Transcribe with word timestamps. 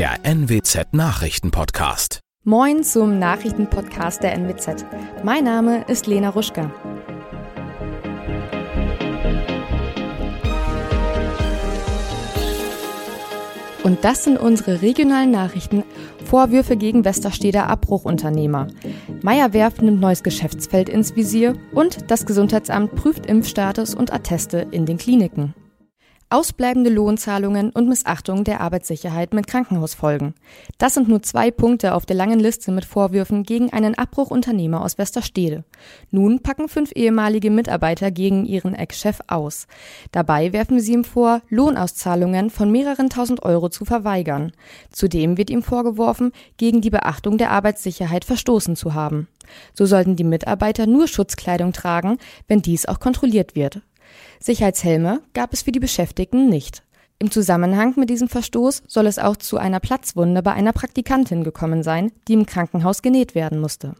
der 0.00 0.24
NWZ 0.24 0.94
Nachrichtenpodcast. 0.94 2.20
Moin 2.44 2.82
zum 2.82 3.18
Nachrichtenpodcast 3.18 4.22
der 4.22 4.32
NWZ. 4.32 4.86
Mein 5.24 5.44
Name 5.44 5.84
ist 5.88 6.06
Lena 6.06 6.30
Ruschka. 6.30 6.72
Und 13.82 14.02
das 14.02 14.24
sind 14.24 14.38
unsere 14.38 14.80
regionalen 14.80 15.32
Nachrichten. 15.32 15.84
Vorwürfe 16.24 16.78
gegen 16.78 17.04
Westersteder 17.04 17.66
Abbruchunternehmer. 17.66 18.68
Meyer 19.20 19.52
Werft 19.52 19.82
nimmt 19.82 20.00
neues 20.00 20.22
Geschäftsfeld 20.22 20.88
ins 20.88 21.14
Visier 21.14 21.56
und 21.74 22.10
das 22.10 22.24
Gesundheitsamt 22.24 22.94
prüft 22.94 23.26
Impfstatus 23.26 23.94
und 23.94 24.14
Atteste 24.14 24.66
in 24.70 24.86
den 24.86 24.96
Kliniken. 24.96 25.54
Ausbleibende 26.32 26.90
Lohnzahlungen 26.90 27.70
und 27.70 27.88
Missachtung 27.88 28.44
der 28.44 28.60
Arbeitssicherheit 28.60 29.34
mit 29.34 29.48
Krankenhausfolgen. 29.48 30.34
Das 30.78 30.94
sind 30.94 31.08
nur 31.08 31.24
zwei 31.24 31.50
Punkte 31.50 31.92
auf 31.92 32.06
der 32.06 32.14
langen 32.14 32.38
Liste 32.38 32.70
mit 32.70 32.84
Vorwürfen 32.84 33.42
gegen 33.42 33.72
einen 33.72 33.96
Abbruchunternehmer 33.96 34.80
aus 34.80 34.96
Westerstede. 34.96 35.64
Nun 36.12 36.40
packen 36.40 36.68
fünf 36.68 36.92
ehemalige 36.94 37.50
Mitarbeiter 37.50 38.12
gegen 38.12 38.44
ihren 38.44 38.76
Ex-Chef 38.76 39.18
aus. 39.26 39.66
Dabei 40.12 40.52
werfen 40.52 40.78
sie 40.78 40.92
ihm 40.92 41.02
vor, 41.02 41.42
Lohnauszahlungen 41.48 42.50
von 42.50 42.70
mehreren 42.70 43.10
tausend 43.10 43.42
Euro 43.42 43.68
zu 43.68 43.84
verweigern. 43.84 44.52
Zudem 44.92 45.36
wird 45.36 45.50
ihm 45.50 45.64
vorgeworfen, 45.64 46.30
gegen 46.58 46.80
die 46.80 46.90
Beachtung 46.90 47.38
der 47.38 47.50
Arbeitssicherheit 47.50 48.24
verstoßen 48.24 48.76
zu 48.76 48.94
haben. 48.94 49.26
So 49.74 49.84
sollten 49.84 50.14
die 50.14 50.22
Mitarbeiter 50.22 50.86
nur 50.86 51.08
Schutzkleidung 51.08 51.72
tragen, 51.72 52.18
wenn 52.46 52.62
dies 52.62 52.86
auch 52.86 53.00
kontrolliert 53.00 53.56
wird. 53.56 53.82
Sicherheitshelme 54.38 55.20
gab 55.34 55.52
es 55.52 55.62
für 55.62 55.72
die 55.72 55.80
Beschäftigten 55.80 56.48
nicht. 56.48 56.82
Im 57.18 57.30
Zusammenhang 57.30 57.94
mit 57.96 58.08
diesem 58.08 58.28
Verstoß 58.28 58.82
soll 58.86 59.06
es 59.06 59.18
auch 59.18 59.36
zu 59.36 59.58
einer 59.58 59.80
Platzwunde 59.80 60.42
bei 60.42 60.52
einer 60.52 60.72
Praktikantin 60.72 61.44
gekommen 61.44 61.82
sein, 61.82 62.12
die 62.26 62.32
im 62.32 62.46
Krankenhaus 62.46 63.02
genäht 63.02 63.34
werden 63.34 63.60
musste. 63.60 63.94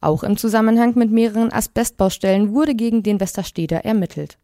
Auch 0.00 0.22
im 0.22 0.36
Zusammenhang 0.36 0.96
mit 0.96 1.10
mehreren 1.10 1.52
Asbestbaustellen 1.52 2.52
wurde 2.52 2.76
gegen 2.76 3.02
den 3.02 3.18
Westersteder 3.18 3.84
ermittelt. 3.84 4.38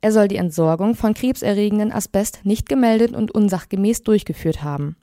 Er 0.00 0.12
soll 0.12 0.28
die 0.28 0.36
Entsorgung 0.36 0.94
von 0.94 1.14
krebserregenden 1.14 1.92
Asbest 1.92 2.40
nicht 2.44 2.68
gemeldet 2.68 3.12
und 3.12 3.32
unsachgemäß 3.32 4.02
durchgeführt 4.02 4.62
haben. 4.62 4.96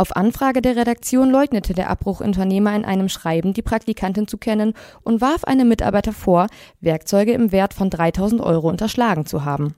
Auf 0.00 0.16
Anfrage 0.16 0.62
der 0.62 0.76
Redaktion 0.76 1.28
leugnete 1.28 1.74
der 1.74 1.90
Abbruchunternehmer 1.90 2.74
in 2.74 2.86
einem 2.86 3.10
Schreiben, 3.10 3.52
die 3.52 3.60
Praktikantin 3.60 4.26
zu 4.26 4.38
kennen 4.38 4.72
und 5.02 5.20
warf 5.20 5.44
einem 5.44 5.68
Mitarbeiter 5.68 6.14
vor, 6.14 6.46
Werkzeuge 6.80 7.32
im 7.32 7.52
Wert 7.52 7.74
von 7.74 7.90
3000 7.90 8.40
Euro 8.40 8.70
unterschlagen 8.70 9.26
zu 9.26 9.44
haben. 9.44 9.74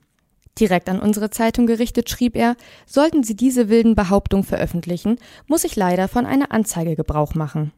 Direkt 0.57 0.87
an 0.87 1.01
unsere 1.01 1.29
Zeitung 1.29 1.67
gerichtet 1.67 2.09
schrieb 2.09 2.37
er, 2.37 2.55
sollten 2.85 3.23
Sie 3.23 3.35
diese 3.35 3.67
wilden 3.67 3.95
Behauptungen 3.95 4.45
veröffentlichen, 4.45 5.17
muss 5.47 5.65
ich 5.65 5.75
leider 5.75 6.07
von 6.07 6.25
einer 6.25 6.53
Anzeige 6.53 6.95
Gebrauch 6.95 7.35
machen. 7.35 7.73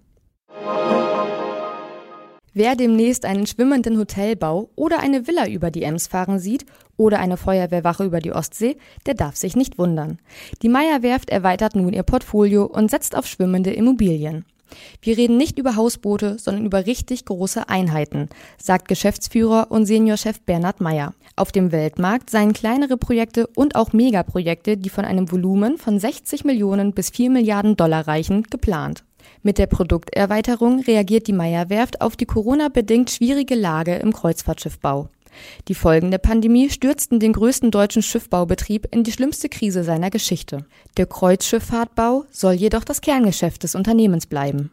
Wer 2.57 2.77
demnächst 2.77 3.25
einen 3.25 3.47
schwimmenden 3.47 3.97
Hotelbau 3.97 4.69
oder 4.77 5.01
eine 5.01 5.27
Villa 5.27 5.45
über 5.45 5.71
die 5.71 5.83
Ems 5.83 6.07
fahren 6.07 6.39
sieht 6.39 6.65
oder 6.95 7.19
eine 7.19 7.35
Feuerwehrwache 7.35 8.05
über 8.05 8.21
die 8.21 8.31
Ostsee, 8.31 8.77
der 9.05 9.13
darf 9.13 9.35
sich 9.35 9.57
nicht 9.57 9.77
wundern. 9.77 10.19
Die 10.61 10.69
Meyer 10.69 11.03
Werft 11.03 11.29
erweitert 11.29 11.75
nun 11.75 11.91
ihr 11.91 12.03
Portfolio 12.03 12.63
und 12.63 12.89
setzt 12.89 13.17
auf 13.17 13.27
schwimmende 13.27 13.73
Immobilien. 13.73 14.45
Wir 15.01 15.17
reden 15.17 15.37
nicht 15.37 15.59
über 15.59 15.75
Hausboote, 15.75 16.37
sondern 16.39 16.65
über 16.65 16.85
richtig 16.85 17.25
große 17.25 17.69
Einheiten, 17.69 18.29
sagt 18.57 18.87
Geschäftsführer 18.87 19.67
und 19.69 19.85
Seniorchef 19.85 20.41
Bernhard 20.41 20.81
Meyer. 20.81 21.13
Auf 21.35 21.51
dem 21.51 21.71
Weltmarkt 21.71 22.29
seien 22.29 22.53
kleinere 22.53 22.97
Projekte 22.97 23.47
und 23.47 23.75
auch 23.75 23.93
Megaprojekte, 23.93 24.77
die 24.77 24.89
von 24.89 25.05
einem 25.05 25.31
Volumen 25.31 25.77
von 25.77 25.99
60 25.99 26.45
Millionen 26.45 26.93
bis 26.93 27.09
4 27.09 27.29
Milliarden 27.29 27.75
Dollar 27.75 28.07
reichen, 28.07 28.43
geplant. 28.43 29.03
Mit 29.43 29.57
der 29.57 29.67
Produkterweiterung 29.67 30.81
reagiert 30.81 31.27
die 31.27 31.33
Meyer 31.33 31.69
Werft 31.69 32.01
auf 32.01 32.15
die 32.15 32.25
Corona-bedingt 32.25 33.11
schwierige 33.11 33.55
Lage 33.55 33.95
im 33.95 34.13
Kreuzfahrtschiffbau. 34.13 35.09
Die 35.67 35.75
Folgen 35.75 36.11
der 36.11 36.17
Pandemie 36.17 36.69
stürzten 36.69 37.19
den 37.19 37.33
größten 37.33 37.71
deutschen 37.71 38.01
Schiffbaubetrieb 38.01 38.87
in 38.91 39.03
die 39.03 39.11
schlimmste 39.11 39.49
Krise 39.49 39.83
seiner 39.83 40.09
Geschichte. 40.09 40.65
Der 40.97 41.05
Kreuzschifffahrtbau 41.05 42.25
soll 42.31 42.53
jedoch 42.53 42.83
das 42.83 43.01
Kerngeschäft 43.01 43.63
des 43.63 43.75
Unternehmens 43.75 44.27
bleiben. 44.27 44.71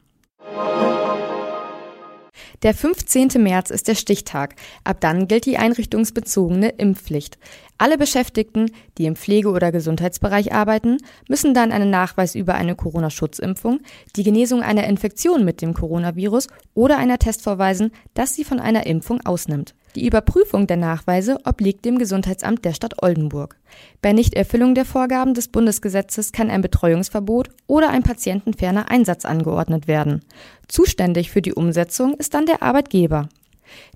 Der 2.62 2.74
15. 2.74 3.42
März 3.42 3.70
ist 3.70 3.88
der 3.88 3.96
Stichtag. 3.96 4.54
Ab 4.84 4.98
dann 5.00 5.26
gilt 5.26 5.46
die 5.46 5.58
einrichtungsbezogene 5.58 6.68
Impfpflicht. 6.68 7.36
Alle 7.76 7.98
Beschäftigten, 7.98 8.70
die 8.98 9.06
im 9.06 9.16
Pflege- 9.16 9.50
oder 9.50 9.72
Gesundheitsbereich 9.72 10.52
arbeiten, 10.52 10.98
müssen 11.28 11.54
dann 11.54 11.72
einen 11.72 11.90
Nachweis 11.90 12.36
über 12.36 12.54
eine 12.54 12.76
Corona-Schutzimpfung, 12.76 13.80
die 14.14 14.22
Genesung 14.22 14.62
einer 14.62 14.84
Infektion 14.84 15.44
mit 15.44 15.60
dem 15.60 15.74
Coronavirus 15.74 16.46
oder 16.74 16.98
einer 16.98 17.18
Test 17.18 17.42
vorweisen, 17.42 17.90
dass 18.14 18.36
sie 18.36 18.44
von 18.44 18.60
einer 18.60 18.86
Impfung 18.86 19.20
ausnimmt. 19.24 19.74
Die 19.94 20.06
Überprüfung 20.06 20.66
der 20.66 20.78
Nachweise 20.78 21.38
obliegt 21.44 21.84
dem 21.84 21.98
Gesundheitsamt 21.98 22.64
der 22.64 22.72
Stadt 22.72 23.02
Oldenburg. 23.02 23.56
Bei 24.00 24.12
Nichterfüllung 24.12 24.74
der 24.74 24.86
Vorgaben 24.86 25.34
des 25.34 25.48
Bundesgesetzes 25.48 26.32
kann 26.32 26.50
ein 26.50 26.62
Betreuungsverbot 26.62 27.50
oder 27.66 27.90
ein 27.90 28.02
patientenferner 28.02 28.90
Einsatz 28.90 29.24
angeordnet 29.26 29.88
werden. 29.88 30.22
Zuständig 30.66 31.30
für 31.30 31.42
die 31.42 31.52
Umsetzung 31.52 32.14
ist 32.14 32.32
dann 32.32 32.46
der 32.46 32.62
Arbeitgeber. 32.62 33.28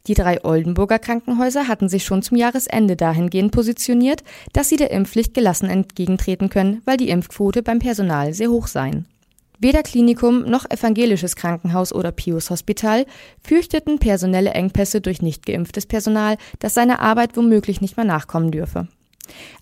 Die 0.07 0.15
drei 0.15 0.45
Oldenburger 0.45 0.99
Krankenhäuser 0.99 1.69
hatten 1.69 1.89
sich 1.89 2.05
schon 2.05 2.23
zum 2.23 2.37
Jahresende 2.37 2.97
dahingehend 2.97 3.53
positioniert, 3.53 4.23
dass 4.53 4.69
sie 4.69 4.77
der 4.77 4.91
Impfpflicht 4.91 5.35
gelassen 5.35 5.69
entgegentreten 5.69 6.51
können, 6.51 6.83
weil 6.85 6.97
die 6.97 7.11
Impfquote 7.11 7.63
beim 7.63 7.79
Personal 7.79 8.33
sehr 8.33 8.51
hoch 8.51 8.67
seien. 8.67 9.07
Weder 9.59 9.83
Klinikum 9.83 10.43
noch 10.43 10.69
evangelisches 10.69 11.35
Krankenhaus 11.35 11.93
oder 11.93 12.13
Pius 12.13 12.51
Hospital 12.51 13.07
fürchteten 13.43 13.99
personelle 13.99 14.51
Engpässe 14.51 15.01
durch 15.01 15.23
nicht 15.23 15.47
geimpftes 15.47 15.87
Personal, 15.87 16.37
das 16.59 16.75
seiner 16.75 17.01
Arbeit 17.01 17.37
womöglich 17.37 17.81
nicht 17.81 17.97
mehr 17.97 18.05
nachkommen 18.05 18.51
dürfe. 18.51 18.89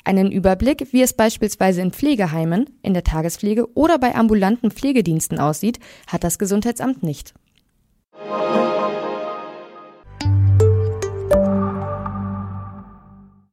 Einen 0.05 0.33
Überblick, 0.33 0.93
wie 0.93 1.03
es 1.03 1.13
beispielsweise 1.13 1.81
in 1.81 1.93
Pflegeheimen, 1.93 2.71
in 2.83 2.93
der 2.93 3.05
Tagespflege 3.05 3.73
oder 3.75 3.99
bei 3.99 4.15
ambulanten 4.15 4.71
Pflegediensten 4.71 5.39
aussieht, 5.39 5.79
hat 6.09 6.25
das 6.25 6.39
Gesundheitsamt 6.39 7.03
nicht. 7.03 7.33